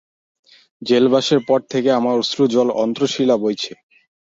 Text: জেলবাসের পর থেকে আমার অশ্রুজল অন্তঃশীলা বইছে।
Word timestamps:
জেলবাসের 0.81 1.39
পর 1.47 1.59
থেকে 1.71 1.89
আমার 1.99 2.15
অশ্রুজল 2.21 2.67
অন্তঃশীলা 2.83 3.35
বইছে। 3.37 3.71